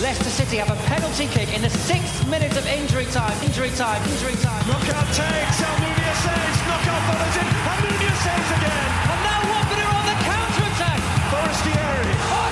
[0.00, 3.32] Leicester City have a penalty kick in the sixth minute of injury time.
[3.42, 3.96] Injury time.
[4.12, 4.60] Injury time.
[4.68, 5.56] Knockaert takes.
[5.64, 6.58] Almunia saves.
[6.68, 7.48] Knockaert follows in.
[7.64, 8.88] Almunia saves again.
[9.08, 11.00] And now Watford are on the counter attack.
[11.32, 12.12] Forestieri.
[12.28, 12.45] Oh,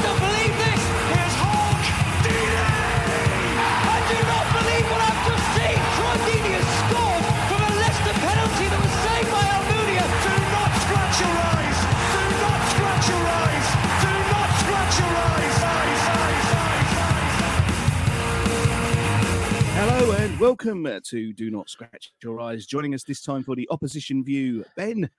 [20.55, 22.65] welcome to Do Not Scratch Your Eyes.
[22.65, 25.11] Joining us this time for the opposition view, Ben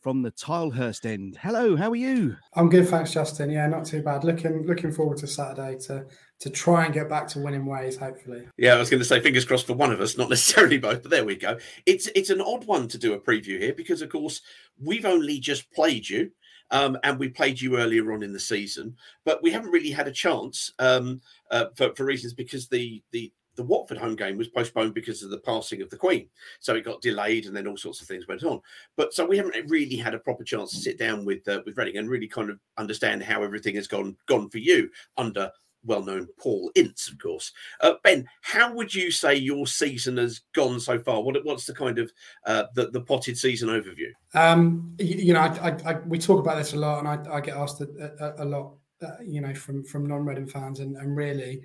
[0.00, 1.36] from the Tilehurst end.
[1.42, 2.36] Hello, how are you?
[2.54, 3.50] I'm good, thanks, Justin.
[3.50, 4.22] Yeah, not too bad.
[4.22, 6.06] Looking looking forward to Saturday to
[6.38, 7.96] to try and get back to winning ways.
[7.96, 10.78] Hopefully, Yeah, I was going to say fingers crossed for one of us, not necessarily
[10.78, 11.58] both, but there we go.
[11.86, 14.42] It's it's an odd one to do a preview here because, of course,
[14.80, 16.30] we've only just played you,
[16.70, 18.94] um, and we played you earlier on in the season,
[19.24, 23.32] but we haven't really had a chance um, uh, for, for reasons because the the
[23.56, 26.28] the Watford home game was postponed because of the passing of the Queen,
[26.60, 28.60] so it got delayed, and then all sorts of things went on.
[28.96, 31.76] But so we haven't really had a proper chance to sit down with uh, with
[31.76, 35.50] Reading and really kind of understand how everything has gone gone for you under
[35.86, 37.52] well-known Paul Ince, of course.
[37.80, 41.22] Uh, ben, how would you say your season has gone so far?
[41.22, 42.12] What what's the kind of
[42.46, 44.10] uh, the the potted season overview?
[44.34, 47.40] um, you, you know, I, I, I, we talk about this a lot, and I,
[47.40, 47.86] get asked a,
[48.18, 51.62] a, a lot, uh, you know, from from non-Reading fans, and, and really,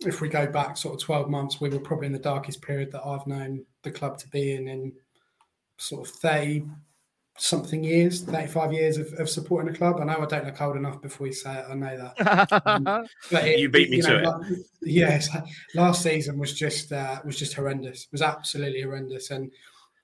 [0.00, 2.92] if we go back sort of 12 months, we were probably in the darkest period
[2.92, 4.92] that I've known the club to be in in
[5.78, 6.64] sort of 30
[7.38, 9.96] something years, 35 years of, of supporting the club.
[10.00, 12.62] I know I don't look old enough before we say it, I know that.
[12.66, 12.84] Um,
[13.30, 14.58] but You beat me to it.
[14.82, 15.28] yes,
[15.74, 18.02] last season was just uh, was just horrendous.
[18.02, 19.50] It was absolutely horrendous, and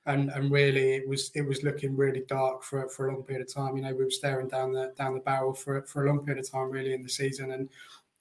[0.07, 3.47] and and really it was it was looking really dark for for a long period
[3.47, 3.77] of time.
[3.77, 6.45] You know, we were staring down the down the barrel for for a long period
[6.45, 7.69] of time, really, in the season, and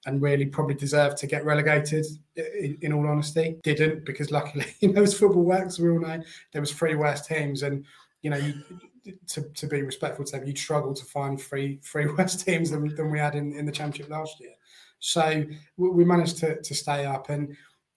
[0.06, 2.06] and really probably deserved to get relegated.
[2.36, 6.22] In, in all honesty, didn't because luckily, you know, as football works, we all know
[6.52, 7.84] there was three worst teams, and
[8.22, 8.54] you know, you,
[9.28, 12.94] to, to be respectful to them, you'd struggle to find three three worse teams than,
[12.94, 14.54] than we had in, in the championship last year.
[14.98, 15.44] So
[15.76, 17.56] we, we managed to, to stay up, and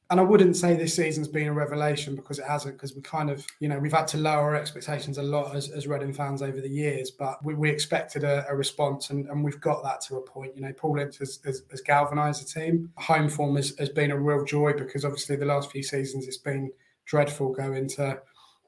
[0.10, 3.30] and I wouldn't say this season's been a revelation because it hasn't, because we kind
[3.30, 6.42] of, you know, we've had to lower our expectations a lot as, as Reading fans
[6.42, 10.00] over the years, but we, we expected a, a response and, and we've got that
[10.02, 10.56] to a point.
[10.56, 12.90] You know, Paul Ince has, has, has galvanised the team.
[12.98, 16.38] Home form has, has been a real joy because obviously the last few seasons it's
[16.38, 16.72] been
[17.06, 18.22] dreadful going to,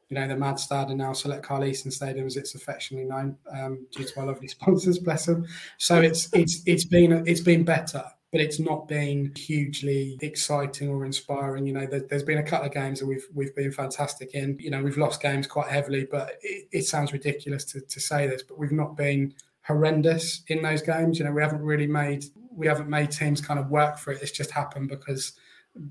[0.10, 3.88] you know, the Madstad and now Select Car Leasing Stadium as it's affectionately known um,
[3.92, 5.48] due to our lovely sponsors, bless them.
[5.78, 11.06] So it's it's it's been it's been better but it's not been hugely exciting or
[11.06, 11.66] inspiring.
[11.66, 14.58] You know, there, there's been a couple of games that we've we've been fantastic in.
[14.60, 18.28] You know, we've lost games quite heavily, but it, it sounds ridiculous to, to say
[18.28, 21.18] this, but we've not been horrendous in those games.
[21.18, 22.26] You know, we haven't really made
[22.56, 24.22] we haven't made teams kind of work for it.
[24.22, 25.34] It's just happened because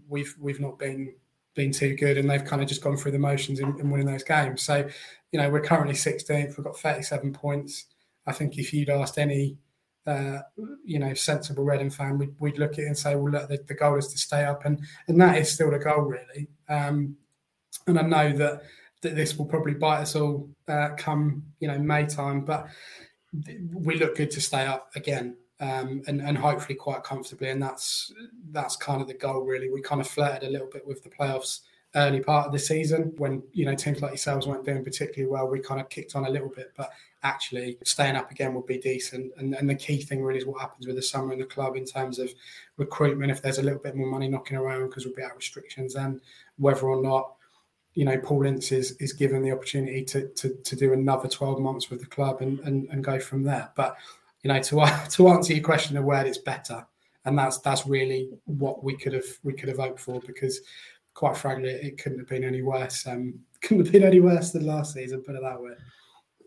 [0.09, 1.15] we've we've not been
[1.55, 4.07] been too good, and they've kind of just gone through the motions in, in winning
[4.07, 4.63] those games.
[4.63, 4.89] So,
[5.33, 6.57] you know, we're currently 16th.
[6.57, 7.87] We've got 37 points.
[8.27, 9.57] I think if you'd asked any
[10.09, 10.41] uh,
[10.85, 13.63] you know, sensible Reading fan, we'd, we'd look at it and say, well, look, the,
[13.69, 16.49] the goal is to stay up, and and that is still the goal, really.
[16.69, 17.17] Um,
[17.87, 18.63] and I know that
[19.03, 22.69] that this will probably bite us all uh, come you know May time, but
[23.73, 25.37] we look good to stay up again.
[25.61, 28.13] Um, and, and hopefully quite comfortably, and that's
[28.53, 29.43] that's kind of the goal.
[29.43, 31.61] Really, we kind of flirted a little bit with the playoffs
[31.97, 35.49] early part of the season when you know teams like yourselves weren't doing particularly well.
[35.49, 36.91] We kind of kicked on a little bit, but
[37.23, 39.33] actually staying up again would be decent.
[39.37, 41.77] And, and the key thing really is what happens with the summer in the club
[41.77, 42.31] in terms of
[42.77, 43.31] recruitment.
[43.31, 46.21] If there's a little bit more money knocking around because we'll be out restrictions, and
[46.57, 47.35] whether or not
[47.95, 51.61] you know Paul Ince is is given the opportunity to to, to do another 12
[51.61, 53.71] months with the club and, and and go from there.
[53.75, 53.97] But
[54.43, 56.87] you know to to answer your question of where it's better,
[57.25, 60.61] and that's that's really what we could have we could have hoped for because
[61.15, 63.07] quite frankly it couldn't have been any worse.
[63.07, 65.23] Um, couldn't have been any worse than last season.
[65.23, 65.73] Put it that way.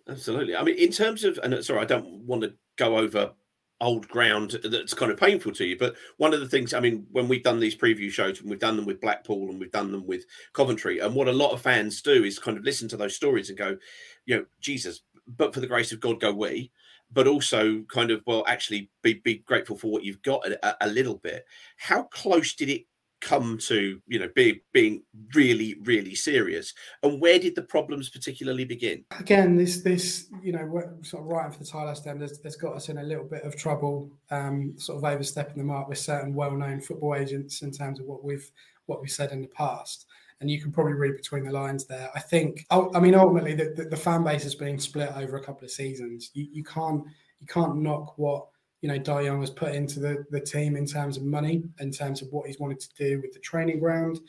[0.07, 0.55] Absolutely.
[0.55, 3.33] I mean, in terms of, and uh, sorry, I don't want to go over
[3.81, 5.77] old ground that's kind of painful to you.
[5.77, 8.59] But one of the things, I mean, when we've done these preview shows, and we've
[8.59, 11.61] done them with Blackpool and we've done them with Coventry, and what a lot of
[11.61, 13.77] fans do is kind of listen to those stories and go,
[14.25, 16.71] you know, Jesus, but for the grace of God, go we.
[17.13, 20.87] But also, kind of, well, actually, be be grateful for what you've got a, a
[20.87, 21.43] little bit.
[21.75, 22.85] How close did it
[23.21, 25.03] come to you know being being
[25.35, 26.73] really really serious
[27.03, 31.53] and where did the problems particularly begin again this this you know sort of right
[31.53, 34.73] for the Tyler stand has, has got us in a little bit of trouble um
[34.77, 38.51] sort of overstepping the mark with certain well-known football agents in terms of what we've
[38.87, 40.07] what we've said in the past
[40.41, 42.09] and you can probably read between the lines there.
[42.15, 45.43] I think, I mean, ultimately, the, the, the fan base is being split over a
[45.43, 46.31] couple of seasons.
[46.33, 47.05] You, you can't
[47.39, 48.47] you can't knock what
[48.81, 51.91] you know, Dai Yongge has put into the, the team in terms of money, in
[51.91, 54.19] terms of what he's wanted to do with the training ground,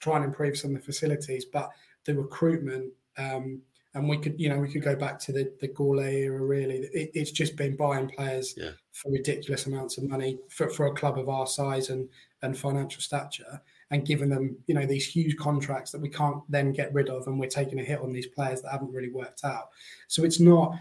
[0.00, 1.46] try and improve some of the facilities.
[1.46, 1.70] But
[2.04, 3.62] the recruitment, um,
[3.94, 6.42] and we could, you know, we could go back to the the Gourlay era.
[6.42, 8.70] Really, it, it's just been buying players yeah.
[8.92, 12.08] for ridiculous amounts of money for, for a club of our size and
[12.42, 16.72] and financial stature, and giving them, you know, these huge contracts that we can't then
[16.72, 19.44] get rid of, and we're taking a hit on these players that haven't really worked
[19.44, 19.68] out.
[20.08, 20.76] So it's not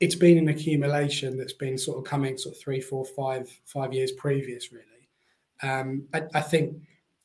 [0.00, 3.92] it's been an accumulation that's been sort of coming sort of three, four, five, five
[3.92, 4.84] years previous, really.
[5.62, 6.76] Um, I, I, think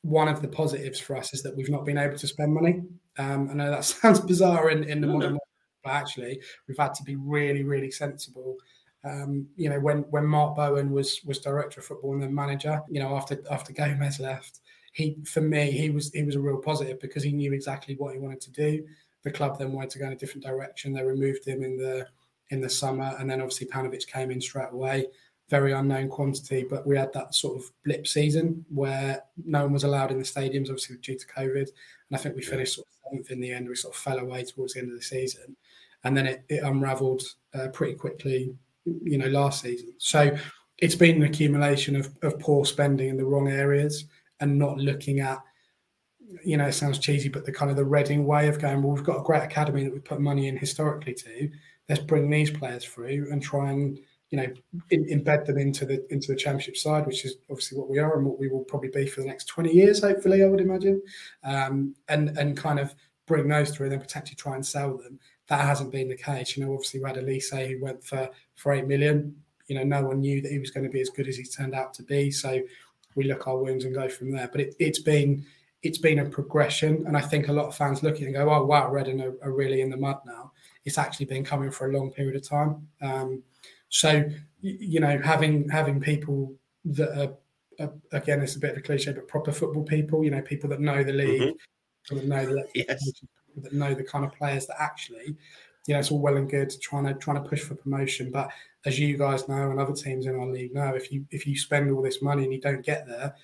[0.02, 2.82] one of the positives for us is that we've not been able to spend money.
[3.16, 5.40] Um, I know that sounds bizarre in, in the modern world,
[5.84, 8.56] but actually we've had to be really, really sensible.
[9.04, 12.80] Um, you know, when when Mark Bowen was was director of football and then manager,
[12.88, 14.60] you know, after after Gomes left,
[14.92, 18.14] he for me he was he was a real positive because he knew exactly what
[18.14, 18.84] he wanted to do.
[19.22, 20.92] The club then wanted to go in a different direction.
[20.92, 22.06] They removed him in the
[22.50, 25.06] in the summer, and then obviously Paunovic came in straight away.
[25.50, 29.84] Very unknown quantity, but we had that sort of blip season where no one was
[29.84, 31.68] allowed in the stadiums, obviously due to COVID.
[31.68, 33.68] And I think we finished sort of seventh in the end.
[33.68, 35.56] We sort of fell away towards the end of the season,
[36.04, 37.22] and then it, it unravelled
[37.54, 38.54] uh, pretty quickly,
[38.84, 39.92] you know, last season.
[39.98, 40.34] So
[40.78, 44.06] it's been an accumulation of, of poor spending in the wrong areas
[44.40, 45.40] and not looking at
[46.42, 48.94] you know, it sounds cheesy, but the kind of the Reading way of going, well,
[48.94, 51.50] we've got a great academy that we put money in historically to
[51.88, 53.98] let's bring these players through and try and
[54.30, 54.46] you know
[54.90, 58.16] in, embed them into the into the championship side, which is obviously what we are
[58.16, 61.02] and what we will probably be for the next twenty years, hopefully, I would imagine,
[61.44, 62.94] um, and and kind of
[63.26, 65.18] bring those through and then potentially try and sell them.
[65.48, 66.56] That hasn't been the case.
[66.56, 69.36] You know, obviously we had Olise who went for for eight million.
[69.66, 71.44] You know, no one knew that he was going to be as good as he
[71.44, 72.30] turned out to be.
[72.30, 72.60] So
[73.14, 74.48] we look our wounds and go from there.
[74.50, 75.44] But it, it's been
[75.82, 78.34] it's been a progression, and I think a lot of fans look at it and
[78.34, 80.52] go, "Oh wow, Reading are, are really in the mud now."
[80.84, 82.86] It's actually been coming for a long period of time.
[83.00, 83.42] Um,
[83.88, 84.24] so
[84.60, 86.54] you know, having having people
[86.86, 87.36] that
[87.80, 90.24] are, again, it's a bit of a cliche, but proper football people.
[90.24, 92.16] You know, people that know the league, mm-hmm.
[92.16, 93.12] that know the yes.
[93.58, 95.36] that know the kind of players that actually,
[95.86, 98.50] you know, it's all well and good trying to trying to push for promotion, but
[98.86, 101.56] as you guys know and other teams in our league know, if you if you
[101.56, 103.34] spend all this money and you don't get there,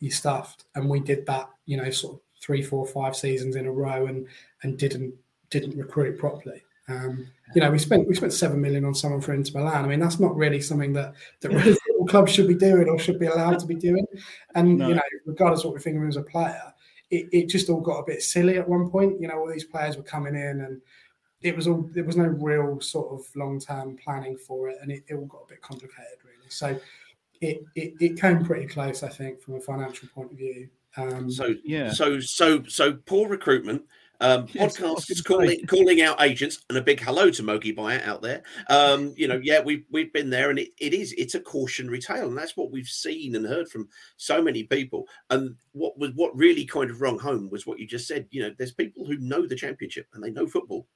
[0.00, 0.64] you're stuffed.
[0.74, 4.06] And we did that, you know, sort of three, four, five seasons in a row,
[4.06, 4.26] and
[4.62, 5.14] and didn't
[5.50, 6.62] didn't recruit properly.
[6.88, 9.84] Um, you know, we spent we spent seven million on someone for Inter Milan.
[9.84, 12.98] I mean, that's not really something that that really football clubs should be doing or
[12.98, 14.06] should be allowed to be doing.
[14.54, 14.88] And no.
[14.88, 16.72] you know, regardless of what we think of him as a player,
[17.10, 19.20] it, it just all got a bit silly at one point.
[19.20, 20.80] You know, all these players were coming in and
[21.42, 24.90] it was all there was no real sort of long term planning for it, and
[24.90, 26.48] it, it, all got a bit complicated really.
[26.48, 26.78] So
[27.40, 30.68] it, it it came pretty close, I think, from a financial point of view.
[30.96, 33.82] Um, so yeah, so so so poor recruitment
[34.20, 38.42] um, podcasts calling calling out agents and a big hello to Mogi Bayat out there.
[38.68, 42.00] Um, you know, yeah, we've we've been there, and it, it is it's a cautionary
[42.00, 45.06] tale, and that's what we've seen and heard from so many people.
[45.30, 48.26] And what was what really kind of rung home was what you just said.
[48.30, 50.86] You know, there's people who know the championship and they know football.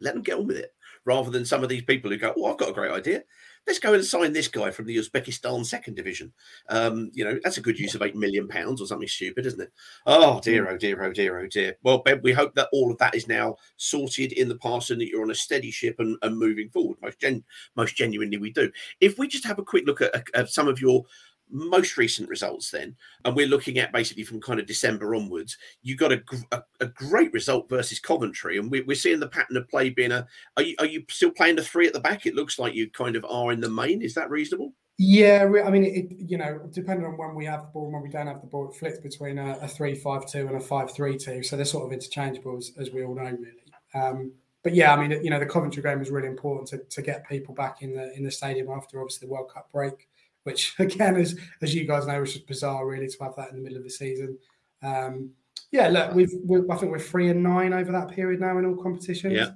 [0.00, 2.46] Let them get on with it, rather than some of these people who go, "Oh,
[2.46, 3.22] I've got a great idea
[3.66, 6.32] let's go and sign this guy from the Uzbekistan second division.
[6.68, 9.60] Um, you know, that's a good use of eight million pounds or something stupid, isn't
[9.60, 9.72] it?
[10.06, 11.76] Oh dear, oh dear, oh dear, oh dear.
[11.82, 15.00] Well, Ben, we hope that all of that is now sorted in the past and
[15.00, 16.98] that you're on a steady ship and, and moving forward.
[17.02, 17.44] Most gen,
[17.76, 18.70] most genuinely, we do.
[19.00, 21.04] If we just have a quick look at, at some of your
[21.50, 25.96] most recent results then, and we're looking at basically from kind of December onwards, you
[25.96, 26.22] got a,
[26.52, 30.12] a, a great result versus Coventry, and we, are seeing the pattern of play being
[30.12, 30.26] a.
[30.56, 32.26] Are you, are you still playing the three at the back?
[32.26, 34.02] It looks like you kind of are in the main.
[34.02, 34.72] Is that reasonable?
[34.96, 38.02] Yeah, I mean, it, you know, depending on when we have the ball and when
[38.02, 41.42] we don't have the ball, it flips between a, a three-five-two and a five-three-two.
[41.42, 43.64] So they're sort of interchangeable, as, as we all know, really.
[43.92, 44.32] Um,
[44.62, 47.28] but yeah, I mean, you know, the Coventry game was really important to, to get
[47.28, 50.08] people back in the in the stadium after obviously the World Cup break,
[50.44, 53.56] which again, as as you guys know, was just bizarre, really, to have that in
[53.56, 54.38] the middle of the season.
[54.82, 55.30] Um,
[55.70, 58.64] yeah, look, we've we, I think we're three and nine over that period now in
[58.64, 59.34] all competitions.
[59.34, 59.50] Yeah.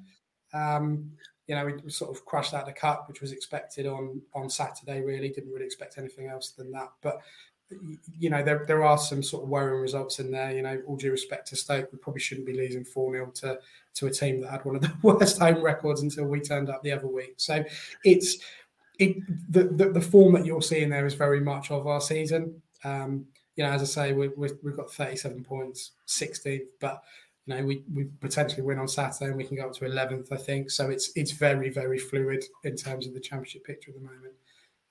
[0.53, 1.13] Um,
[1.47, 4.51] you know, we, we sort of crashed out the cup, which was expected on on
[4.51, 5.01] Saturday.
[5.01, 6.89] Really, didn't really expect anything else than that.
[7.03, 7.21] But
[8.19, 10.53] you know, there, there are some sort of worrying results in there.
[10.53, 13.59] You know, all due respect to Stoke, we probably shouldn't be losing 4 0 to,
[13.95, 16.83] to a team that had one of the worst home records until we turned up
[16.83, 17.35] the other week.
[17.37, 17.65] So
[18.05, 18.39] it's
[18.99, 19.17] it
[19.51, 22.61] the, the, the form that you're seeing there is very much of our season.
[22.85, 23.27] Um,
[23.57, 27.03] you know, as I say, we, we, we've got 37 points, 16th, but
[27.47, 30.33] you know, we, we potentially win on Saturday and we can go up to 11th,
[30.33, 30.71] I think.
[30.71, 34.35] So it's it's very, very fluid in terms of the championship picture at the moment.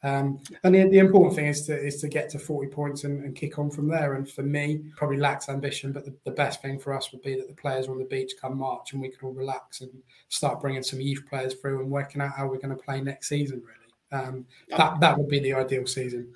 [0.04, 3.24] Um, and the, the, important thing is to is to get to 40 points and,
[3.24, 4.14] and, kick on from there.
[4.14, 7.36] And for me, probably lacks ambition, but the, the, best thing for us would be
[7.36, 9.90] that the players are on the beach come March and we can all relax and
[10.30, 13.28] start bringing some youth players through and working out how we're going to play next
[13.28, 13.87] season, really.
[14.12, 16.34] Um, that, that would be the ideal season.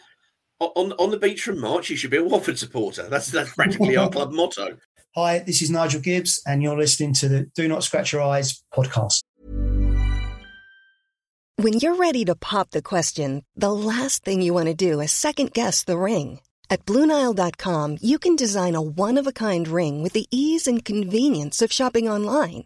[0.60, 3.08] On, on the beach from March, you should be a Watford supporter.
[3.10, 4.78] That's, that's practically our club motto.
[5.16, 8.64] Hi, this is Nigel Gibbs, and you're listening to the Do Not Scratch Your Eyes
[8.74, 9.24] podcast.
[11.58, 15.12] When you're ready to pop the question, the last thing you want to do is
[15.12, 16.40] second guess the ring.
[16.70, 20.86] At Bluenile.com, you can design a one of a kind ring with the ease and
[20.86, 22.66] convenience of shopping online.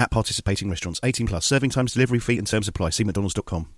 [0.00, 2.88] At participating restaurants, 18 plus, serving times, delivery fee, and terms apply.
[2.88, 3.68] See McDonald's.com.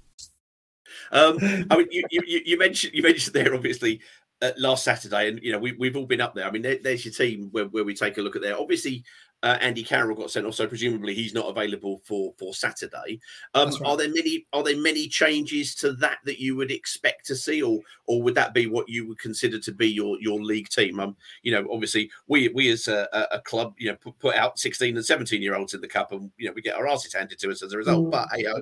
[1.11, 1.39] Um,
[1.69, 4.01] I mean, you, you, you, mentioned you mentioned there obviously
[4.41, 6.47] uh, last Saturday, and you know we, we've all been up there.
[6.47, 8.57] I mean, there, there's your team where, where we take a look at there.
[8.57, 9.05] Obviously,
[9.43, 13.21] uh, Andy Carroll got sent off, so presumably he's not available for for Saturday.
[13.55, 13.83] Um, right.
[13.85, 17.63] Are there many are there many changes to that that you would expect to see,
[17.63, 21.01] or or would that be what you would consider to be your your league team?
[21.01, 24.59] Um, you know, obviously we we as a, a club, you know, put, put, out
[24.59, 27.15] sixteen and seventeen year olds in the cup, and you know we get our asses
[27.15, 28.07] handed to us as a result.
[28.07, 28.11] Mm.
[28.11, 28.61] But hey, uh,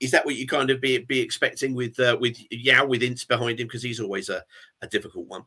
[0.00, 3.24] is that what you kind of be be expecting with uh, with João with Ince
[3.24, 4.42] behind him because he's always a,
[4.82, 5.44] a difficult one.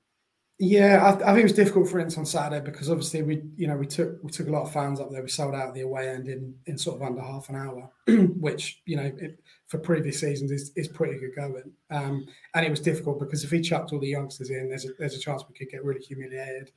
[0.60, 3.68] Yeah, I, I, think it was difficult for Ince on Saturday because obviously we, you
[3.68, 5.24] know, we took we took a lot of fans up there.
[5.24, 8.82] We sold out the away end in in sort of under half an hour, which
[8.86, 11.72] you know it, for previous seasons is, is pretty good going.
[11.90, 14.90] Um, and it was difficult because if he chucked all the youngsters in, there's a,
[15.00, 16.70] there's a chance we could get really humiliated.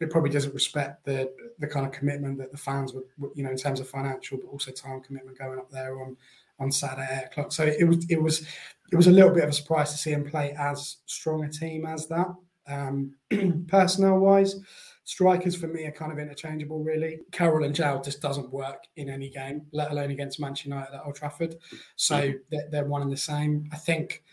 [0.00, 3.04] It probably doesn't respect the the kind of commitment that the fans would,
[3.34, 6.16] you know, in terms of financial, but also time commitment going up there on
[6.60, 7.52] on Saturday at eight o'clock.
[7.52, 8.46] So it was it was
[8.92, 11.50] it was a little bit of a surprise to see him play as strong a
[11.50, 12.28] team as that.
[12.66, 13.14] Um,
[13.68, 14.56] personnel wise,
[15.04, 17.20] strikers for me are kind of interchangeable, really.
[17.30, 21.04] Carroll and João just doesn't work in any game, let alone against Manchester United at
[21.04, 21.56] Old Trafford.
[21.96, 23.68] So they're, they're one and the same.
[23.72, 24.24] I think,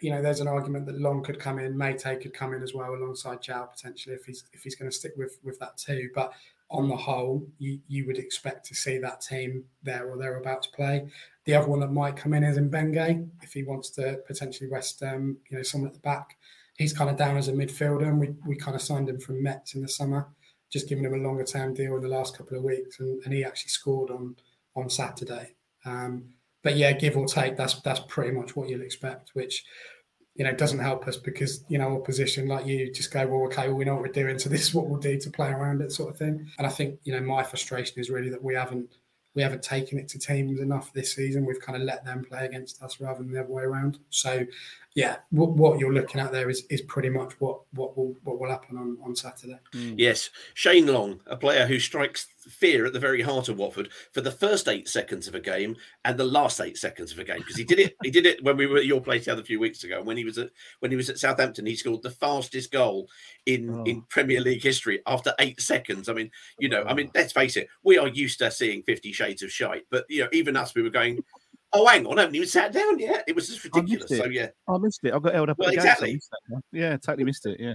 [0.00, 2.74] you know, there's an argument that Long could come in, Meite could come in as
[2.74, 6.10] well alongside João potentially if he's if he's going to stick with with that too.
[6.14, 6.32] But
[6.72, 11.06] on the whole, you, you would expect to see that team there or thereabouts play.
[11.44, 14.70] The other one that might come in is in Mbengue if he wants to potentially
[14.70, 16.38] rest, um, you know, someone at the back
[16.82, 19.42] he's kind of down as a midfielder, and we, we kind of signed him from
[19.42, 20.28] Metz in the summer,
[20.70, 23.32] just giving him a longer term deal in the last couple of weeks, and, and
[23.32, 24.36] he actually scored on
[24.74, 25.54] on Saturday.
[25.84, 26.24] Um,
[26.62, 29.64] but yeah, give or take, that's that's pretty much what you'll expect, which
[30.34, 33.68] you know doesn't help us because you know opposition like you just go well okay
[33.68, 35.82] well we know what we're doing so this is what we'll do to play around
[35.82, 36.48] it sort of thing.
[36.56, 38.88] And i think you know my frustration is really that we haven't
[39.34, 41.46] we haven't taken it to teams enough this season.
[41.46, 43.98] We've kind of let them play against us rather than the other way around.
[44.10, 44.46] So
[44.94, 48.38] yeah, what, what, you're looking at there is, is pretty much what what will what
[48.38, 49.58] will happen on, on Saturday.
[49.72, 49.94] Mm.
[49.96, 54.20] Yes, Shane Long, a player who strikes fear at the very heart of Watford for
[54.20, 57.38] the first eight seconds of a game and the last eight seconds of a game
[57.38, 57.96] because he did it.
[58.02, 60.02] he did it when we were at your place the other few weeks ago.
[60.02, 63.08] When he was at when he was at Southampton, he scored the fastest goal
[63.46, 63.84] in oh.
[63.84, 66.10] in Premier League history after eight seconds.
[66.10, 66.88] I mean, you know, oh.
[66.88, 70.04] I mean, let's face it, we are used to seeing Fifty Shades of Shite, but
[70.10, 71.24] you know, even us, we were going
[71.74, 73.24] Oh, hang on, I haven't even sat down yet.
[73.26, 74.08] It was just ridiculous.
[74.08, 75.14] So yeah, I missed it.
[75.14, 76.02] I got held up Well, at the gates.
[76.02, 76.20] I exactly.
[76.72, 77.58] Yeah, totally missed it.
[77.58, 77.74] Yeah.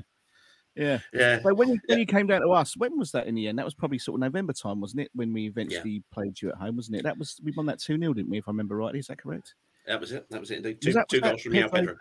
[0.75, 0.99] Yeah.
[1.11, 1.41] yeah.
[1.41, 3.57] So when you, when you came down to us, when was that in the end?
[3.57, 5.09] That was probably sort of November time, wasn't it?
[5.15, 7.03] When we eventually played you at home, wasn't it?
[7.03, 8.37] That was we won that two 0 didn't we?
[8.37, 9.55] If I remember rightly, is that correct?
[9.87, 10.29] That was it.
[10.29, 10.77] That was it indeed.
[10.77, 11.95] Was Two, that- two was goals from Pedro.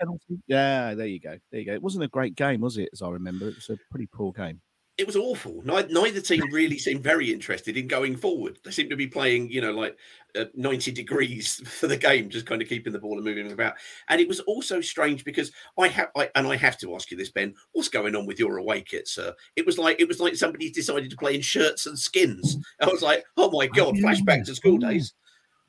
[0.46, 1.38] Yeah, there you go.
[1.50, 1.72] There you go.
[1.72, 2.90] It wasn't a great game, was it?
[2.92, 4.60] As I remember, it was a pretty poor game.
[4.98, 5.60] It was awful.
[5.62, 8.58] Neither, neither team really seemed very interested in going forward.
[8.64, 9.98] They seemed to be playing, you know, like
[10.34, 13.74] uh, 90 degrees for the game, just kind of keeping the ball and moving about.
[14.08, 17.16] And it was also strange because I have, I, and I have to ask you
[17.18, 19.34] this, Ben, what's going on with your away kit, sir?
[19.54, 22.56] It was like it was like somebody decided to play in shirts and skins.
[22.80, 25.12] I was like, oh my god, flashback to school days.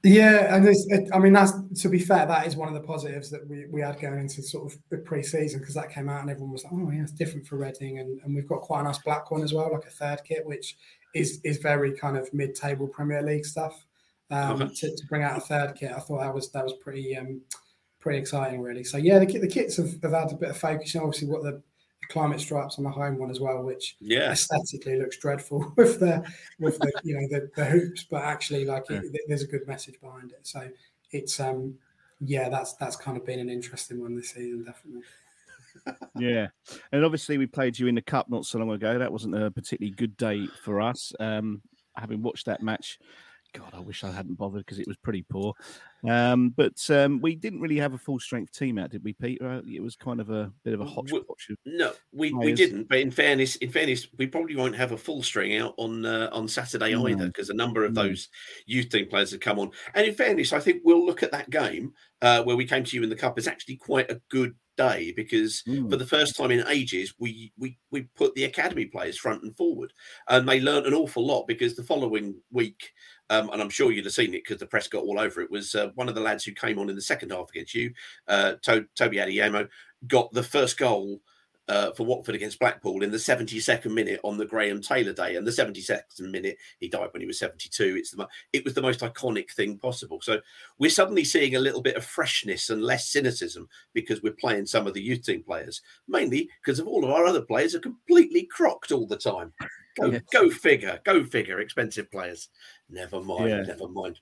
[0.04, 2.88] Yeah, and there's, it, I mean, that's to be fair, that is one of the
[2.88, 6.22] positives that we, we had going into sort of the pre-season because that came out
[6.22, 8.82] and everyone was like, oh yeah, it's different for Reading, and, and we've got quite
[8.82, 10.77] a nice black one as well, like a third kit, which
[11.13, 13.86] is is very kind of mid-table Premier League stuff.
[14.30, 14.74] Um, Okay.
[14.75, 17.42] to, to bring out a third kit, I thought that was that was pretty um,
[18.00, 18.84] pretty exciting, really.
[18.84, 21.44] So yeah, the, the kits have, have had a bit of focus, and obviously what
[21.44, 21.62] the,
[22.01, 24.32] the climate stripes on the home one as well, which Yeah.
[24.32, 26.25] aesthetically looks dreadful with the
[26.60, 30.00] with the you know the, the hoops, but actually like it, there's a good message
[30.01, 30.46] behind it.
[30.46, 30.70] So
[31.12, 31.75] it's um
[32.20, 35.01] yeah, that's that's kind of been an interesting one this season, definitely.
[36.18, 36.48] Yeah,
[36.92, 38.98] and obviously we played you in the cup not so long ago.
[38.98, 41.13] That wasn't a particularly good day for us.
[41.20, 41.62] Um,
[41.96, 42.98] having watched that match,
[43.54, 45.54] God, I wish I hadn't bothered because it was pretty poor.
[46.08, 49.62] Um, but um, we didn't really have a full strength team out, did we, Peter?
[49.68, 51.51] It was kind of a bit of a hodgepodge.
[51.66, 52.88] No, we, we didn't.
[52.88, 56.30] But in fairness, in fairness, we probably won't have a full string out on uh,
[56.32, 57.08] on Saturday No.
[57.08, 58.04] either because a number of No.
[58.04, 58.30] those
[58.66, 59.72] youth team players have come on.
[59.96, 62.96] And in fairness, I think we'll look at that game uh, where we came to
[62.96, 65.89] you in the cup as actually quite a good day because Mm.
[65.89, 69.55] for the first time in ages we we we put the academy players front and
[69.57, 69.91] forward
[70.29, 72.93] and they learned an awful lot because the following week
[73.29, 75.51] um, and I'm sure you'd have seen it because the press got all over it
[75.51, 77.93] was uh, one of the lads who came on in the second half against you
[78.27, 79.67] uh, to- Toby Adeyemo
[80.07, 81.22] got the first goal
[81.67, 85.45] uh, for Watford against Blackpool in the 72nd minute on the Graham Taylor day, and
[85.45, 87.95] the 72nd minute he died when he was 72.
[87.97, 90.21] It's the it was the most iconic thing possible.
[90.21, 90.39] So
[90.79, 94.88] we're suddenly seeing a little bit of freshness and less cynicism because we're playing some
[94.88, 98.43] of the youth team players, mainly because of all of our other players are completely
[98.43, 99.53] crocked all the time.
[100.00, 100.21] Go, Yes.
[100.31, 101.59] go figure, go figure.
[101.59, 102.50] Expensive players.
[102.89, 103.61] Never mind, Yeah.
[103.63, 104.20] never mind.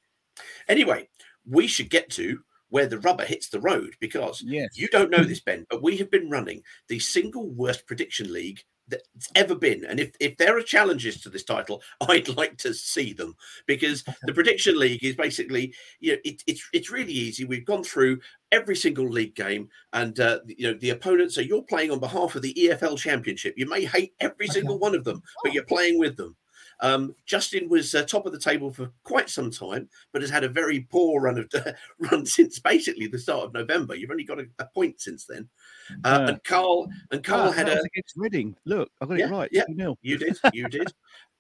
[0.67, 1.09] Anyway,
[1.47, 4.77] we should get to where the rubber hits the road because Yes.
[4.77, 8.61] you don't know this, Ben, but we have been running the single worst prediction league
[8.87, 9.83] that's ever been.
[9.85, 14.03] And if, if there are challenges to this title, I'd like to see them because
[14.23, 17.45] the prediction league is basically, you know, it, it's it's really easy.
[17.45, 18.19] We've gone through
[18.51, 22.35] every single league game, and uh, you know the opponents are you're playing on behalf
[22.35, 23.55] of the EFL Championship.
[23.57, 26.35] You may hate every single one of them, but you're playing with them.
[26.81, 30.43] Um, Justin was uh, top of the table for quite some time, but has had
[30.43, 31.49] a very poor run of
[32.11, 33.95] run since basically the start of November.
[33.95, 35.47] You've only got a, a point since then.
[36.03, 36.27] Uh, Yeah.
[36.29, 38.55] And Carl and Carl Ah, had a against Reading.
[38.65, 39.49] Look, I got Yeah, it right.
[39.51, 39.63] yeah.
[39.69, 39.95] 2-0.
[40.01, 40.91] you did, you did,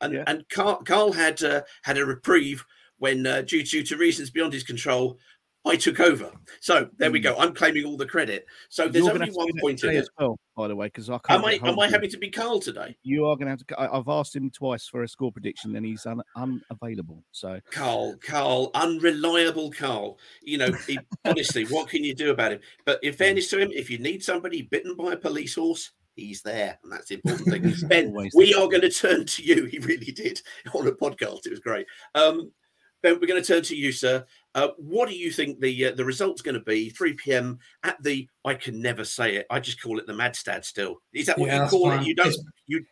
[0.01, 0.23] and Yeah.
[0.27, 2.63] and Carl, Carl had uh, had a reprieve
[2.97, 5.19] when, uh, due to to reasons beyond his control,
[5.65, 6.31] I took over.
[6.61, 7.35] So there we go.
[7.37, 8.45] I'm claiming all the credit.
[8.69, 9.13] So there's Hmm.
[9.21, 9.95] Only one point in it.
[9.95, 11.39] as well, by the way, because I can't.
[11.43, 12.95] Am I am I having to be Carl today?
[13.03, 13.79] You are going to have to.
[13.79, 17.23] I- I've asked him twice for a score prediction, and he's un, unavailable.
[17.31, 20.19] So Carl, Carl, unreliable Carl.
[20.43, 22.59] You know, he, honestly, what can you do about him?
[22.85, 26.41] But in fairness to him, if you need somebody bitten by a police horse, he's
[26.41, 27.73] there, and that's the important thing.
[27.89, 29.65] ben, we are going to turn to you.
[29.71, 30.41] He really did
[30.73, 31.45] on a podcast.
[31.47, 31.87] It was great.
[32.13, 32.51] Um,
[33.05, 34.25] ben, we're going to turn to you, sir.
[34.55, 36.89] Uh, what do you think the uh, the result's going to be?
[36.89, 37.59] 3 p.m.
[37.83, 39.45] at the I can never say it.
[39.49, 40.65] I just call it the Madstad.
[40.65, 42.01] Still, is that what Yeah, you call fine.
[42.01, 42.07] it?
[42.07, 42.27] You don't.
[42.27, 42.85] It's- You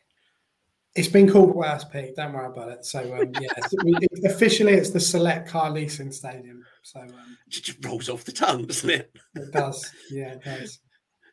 [0.95, 1.55] It's been called
[1.91, 2.15] Pete.
[2.15, 2.85] Don't worry about it.
[2.85, 6.63] So um, yeah, it's- officially it's the Select Car Leasing Stadium.
[6.83, 9.11] So um, it just rolls off the tongue, doesn't it?
[9.35, 9.89] it does.
[10.11, 10.79] Yeah, it does.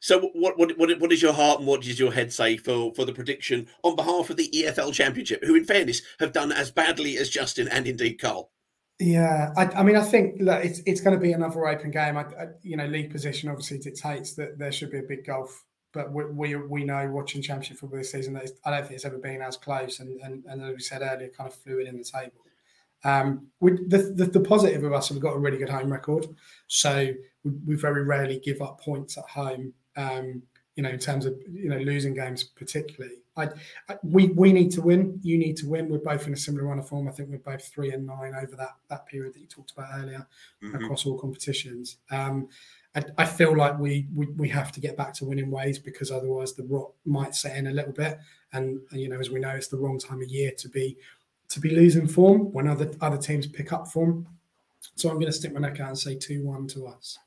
[0.03, 2.95] So what what what what is your heart and what does your head say for
[2.95, 6.71] for the prediction on behalf of the EFL Championship, who in fairness have done as
[6.71, 8.51] badly as Justin and indeed Carl?
[9.01, 12.19] Yeah, I, I mean, I think look, it's it's going to be another open game.
[12.19, 15.65] I, I, you know, league position obviously dictates that there should be a big gulf,
[15.95, 19.07] but we we, we know watching Championship football this season that I don't think it's
[19.07, 21.97] ever been as close, and, and and as we said earlier, kind of fluid in
[21.97, 22.43] the table.
[23.03, 26.27] Um, we, the, the the positive of us, we've got a really good home record,
[26.67, 27.11] so
[27.43, 29.73] we, we very rarely give up points at home.
[29.97, 30.43] Um,
[30.77, 33.17] you know, in terms of you know losing games, particularly.
[33.37, 33.49] I,
[33.89, 35.19] I, we we need to win.
[35.23, 35.89] You need to win.
[35.89, 37.09] We're both in a similar run of form.
[37.09, 39.89] I think we're both three and nine over that that period that you talked about
[39.95, 40.27] earlier
[40.63, 40.85] Mhm.
[40.85, 41.99] across all competitions.
[42.11, 42.49] Um,
[42.95, 46.11] I, I feel like we, we we have to get back to winning ways because
[46.11, 48.19] otherwise the rot might set in a little bit.
[48.53, 50.97] And, and you know, as we know, it's the wrong time of year to be
[51.51, 54.27] to be losing form when other other teams pick up form.
[54.97, 57.19] So I'm going to stick my neck out and say two one to us.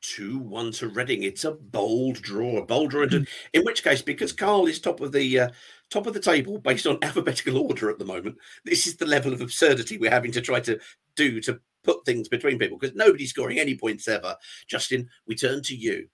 [0.00, 1.22] Two one to Reading.
[1.22, 3.02] It's a bold draw, a bold draw.
[3.02, 5.48] Into, in which case, because Carl is top of the uh,
[5.90, 9.32] top of the table based on alphabetical order at the moment, this is the level
[9.32, 10.78] of absurdity we're having to try to
[11.16, 14.36] do to put things between people because nobody's scoring any points ever.
[14.66, 16.08] Justin, we turn to you.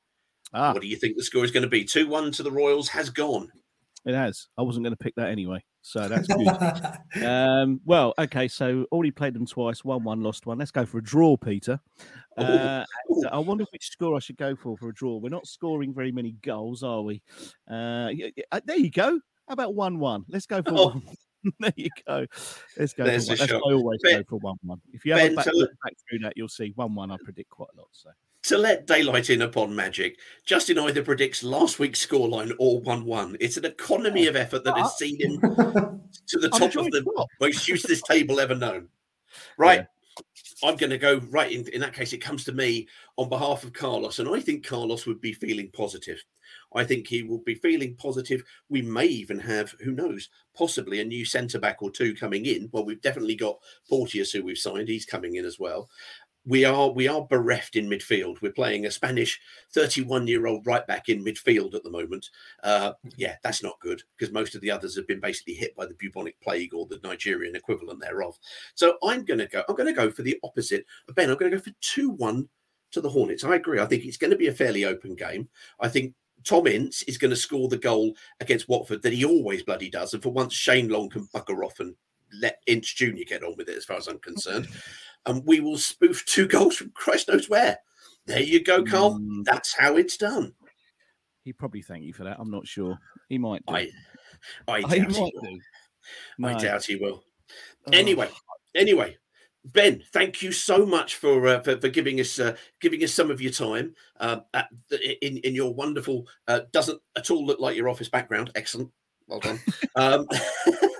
[0.52, 0.72] Ah.
[0.72, 1.84] What do you think the score is going to be?
[1.84, 3.50] Two one to the Royals has gone.
[4.06, 4.48] It has.
[4.58, 6.46] I wasn't going to pick that anyway, so that's good.
[7.24, 9.82] um, well, okay, so already played them twice.
[9.82, 10.58] One, one, lost one.
[10.58, 11.80] Let's go for a draw, Peter.
[12.36, 12.84] Uh,
[13.30, 15.16] I wonder which score I should go for for a draw.
[15.16, 17.22] We're not scoring very many goals, are we?
[17.70, 18.10] Uh,
[18.52, 19.20] uh, there you go.
[19.48, 20.24] How about one-one?
[20.28, 20.88] Let's go for Oh.
[20.88, 21.02] one.
[21.60, 22.26] there you go.
[22.78, 23.04] Let's go.
[23.04, 23.38] There's for one.
[23.38, 23.52] That's.
[23.52, 24.80] I always Ben- go for one-one.
[24.92, 27.10] If you have a back, look back through that, you'll see one-one.
[27.10, 27.88] I predict quite a lot.
[27.92, 28.10] So.
[28.44, 33.38] To let daylight in upon magic, Justin either predicts last week's scoreline or 1 1.
[33.40, 35.40] It's an economy of effort that has seen him
[36.26, 38.88] to the top of the most useless table ever known.
[39.56, 39.86] Right.
[40.62, 41.66] I'm going to go right in.
[41.68, 45.06] In that case, it comes to me on behalf of Carlos, and I think Carlos
[45.06, 46.22] would be feeling positive.
[46.74, 48.42] I think he will be feeling positive.
[48.68, 52.68] We may even have, who knows, possibly a new centre back or two coming in.
[52.72, 54.88] Well, we've definitely got Porteous, who we've signed.
[54.88, 55.88] He's coming in as well.
[56.46, 58.42] We are we are bereft in midfield.
[58.42, 59.40] We're playing a Spanish
[59.72, 62.28] 31 year old right back in midfield at the moment.
[62.62, 65.86] Uh, yeah, that's not good because most of the others have been basically hit by
[65.86, 68.38] the bubonic plague or the Nigerian equivalent thereof.
[68.74, 69.62] So I'm going to go.
[69.68, 70.84] I'm going to go for the opposite.
[71.14, 72.48] Ben, I'm going to go for two one
[72.92, 73.44] to the Hornets.
[73.44, 73.80] I agree.
[73.80, 75.48] I think it's going to be a fairly open game.
[75.80, 79.62] I think Tom Ince is going to score the goal against Watford that he always
[79.62, 80.14] bloody does.
[80.14, 81.94] And for once, Shane Long can bugger off and
[82.40, 83.24] let Ince Jr.
[83.26, 84.68] get on with it, as far as I'm concerned.
[85.26, 87.78] And we will spoof two goals from Christ knows where.
[88.26, 89.20] There you go, Carl.
[89.44, 90.54] That's how it's done.
[91.42, 92.38] He'd probably thank you for that.
[92.40, 92.98] I'm not sure.
[93.28, 93.64] He might.
[93.66, 93.74] Do.
[93.74, 93.90] I,
[94.66, 95.40] I he doubt he will.
[95.42, 95.60] do.
[96.46, 97.22] I doubt he will.
[97.86, 97.90] Oh.
[97.92, 98.30] Anyway,
[98.74, 99.18] anyway,
[99.64, 103.30] Ben, thank you so much for uh, for, for giving us uh, giving us some
[103.30, 104.40] of your time uh,
[104.88, 108.50] the, in in your wonderful uh, doesn't at all look like your office background.
[108.54, 108.90] Excellent,
[109.26, 109.58] well done.
[109.96, 110.26] um,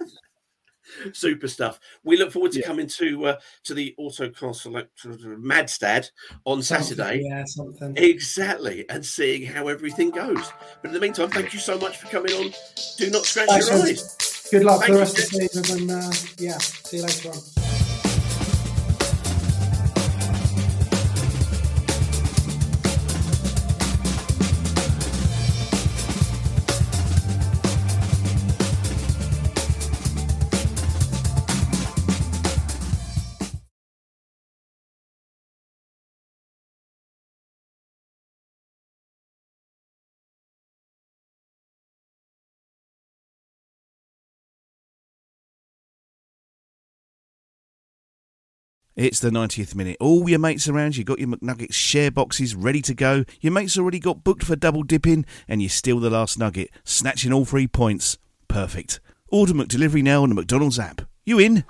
[1.13, 1.81] super stuff.
[2.03, 6.11] We look forward to coming to uh, to the Select Madstad
[6.45, 7.23] on Something, Saturday.
[7.25, 7.97] Yeah, something.
[7.97, 10.53] Exactly, and seeing how everything goes.
[10.83, 12.53] But in the meantime, thank you so much for coming on.
[12.99, 14.49] Do not scratch Thanks, your eyes.
[14.51, 17.03] Good luck Thank for the you, rest of the season, and uh, yeah, see you
[17.03, 17.54] later on.
[48.97, 49.97] It's the 90th minute.
[49.99, 53.25] All your mates around, you got your McNuggets share boxes ready to go.
[53.41, 57.33] Your mates already got booked for double dipping, and you steal the last nugget, snatching
[57.33, 58.19] all three points.
[58.47, 59.01] Perfect.
[59.31, 61.01] Order McDelivery now on the McDonald's app.
[61.25, 61.65] You in?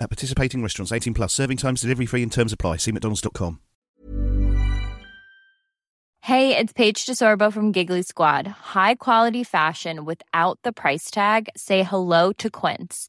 [0.00, 2.78] At participating restaurants, 18 plus, serving times, delivery free, and terms apply.
[2.78, 3.60] See McDonald's.com.
[6.22, 8.46] Hey, it's Paige DeSorbo from Giggly Squad.
[8.48, 11.48] High quality fashion without the price tag.
[11.56, 13.08] Say hello to Quince.